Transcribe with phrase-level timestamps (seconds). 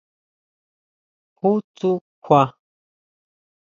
[1.39, 1.91] ¿Ju tsú
[2.23, 2.43] kjua?